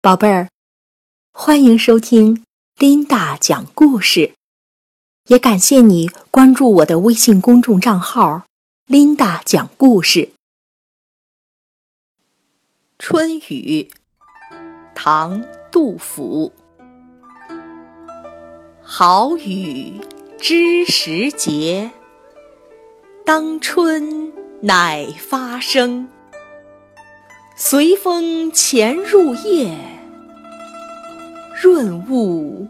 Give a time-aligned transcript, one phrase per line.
[0.00, 0.48] 宝贝儿，
[1.32, 2.44] 欢迎收听
[2.76, 4.32] 琳达讲故事，
[5.26, 8.44] 也感谢你关注我的微信公众账号
[8.86, 10.30] “琳达讲故事”。
[12.96, 13.90] 春雨，
[14.94, 15.42] 唐·
[15.72, 16.52] 杜甫。
[18.80, 20.00] 好雨
[20.38, 21.90] 知时节，
[23.26, 26.08] 当春乃发生。
[27.60, 29.76] 随风潜入夜，
[31.60, 32.68] 润物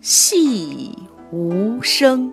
[0.00, 0.96] 细
[1.32, 2.32] 无声。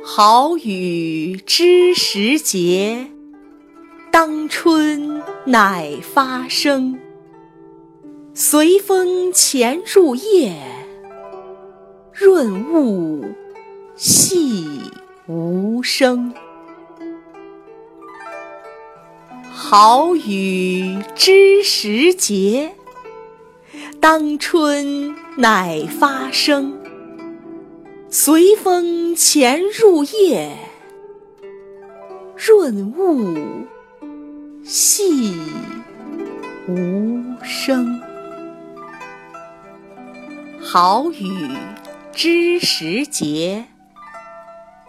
[0.00, 3.08] 好雨知时节，
[4.12, 6.96] 当春乃发生。
[8.32, 10.54] 随风潜入夜，
[12.12, 13.24] 润物
[13.96, 14.80] 细
[15.26, 16.32] 无声。
[19.72, 22.74] 好雨知时节，
[24.00, 26.76] 当春乃发生。
[28.08, 30.50] 随风潜入夜，
[32.34, 33.38] 润物
[34.64, 35.36] 细
[36.66, 38.00] 无声。
[40.60, 41.48] 好雨
[42.12, 43.66] 知时节，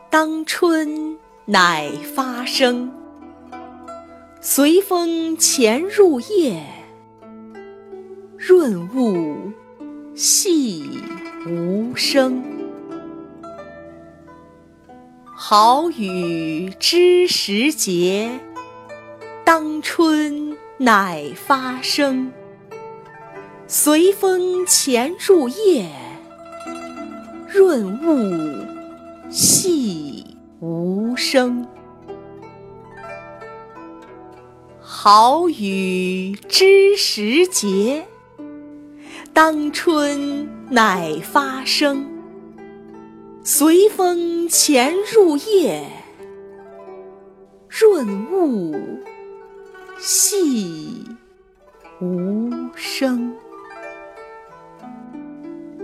[0.10, 2.92] 当春乃发生。
[4.44, 6.66] 随风潜入夜，
[8.36, 9.52] 润物
[10.16, 11.00] 细
[11.48, 12.44] 无声。
[15.24, 18.32] 好雨知时节，
[19.46, 22.32] 当春乃发生。
[23.68, 25.88] 随风潜入夜，
[27.48, 28.66] 润物
[29.30, 31.68] 细无声。
[34.94, 38.06] 好雨知时节，
[39.34, 42.06] 当春乃发生。
[43.42, 45.90] 随风潜入夜，
[47.70, 49.00] 润物
[49.98, 51.06] 细
[52.02, 53.34] 无声。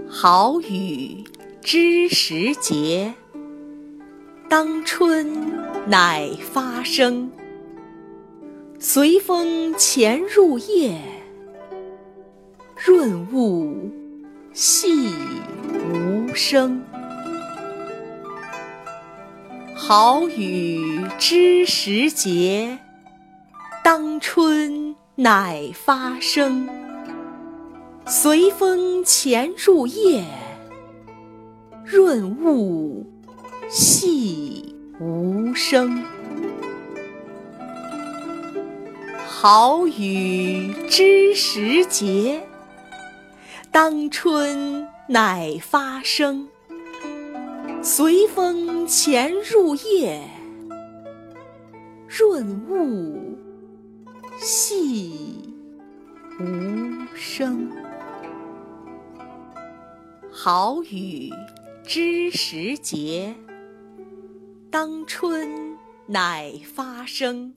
[0.09, 1.23] 好雨
[1.61, 3.13] 知时节，
[4.49, 5.33] 当春
[5.87, 7.31] 乃发生。
[8.79, 11.01] 随风潜入夜，
[12.75, 13.89] 润物
[14.53, 15.09] 细
[15.91, 16.83] 无声。
[19.73, 22.77] 好雨知时节，
[23.83, 26.69] 当春乃发生。
[28.05, 30.23] 随风潜入夜，
[31.83, 33.03] 润物
[33.69, 36.03] 细无声。
[39.39, 42.41] 好雨知时节，
[43.71, 46.49] 当春乃发生。
[47.83, 50.27] 随风潜入夜，
[52.07, 53.37] 润物
[54.39, 55.53] 细
[56.39, 57.71] 无声。
[60.31, 61.31] 好雨
[61.83, 63.35] 知时节，
[64.71, 65.77] 当春
[66.07, 67.53] 乃发生。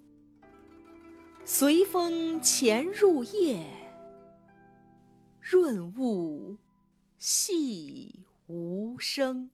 [1.53, 3.61] 随风潜入夜，
[5.41, 6.57] 润物
[7.19, 9.51] 细无声。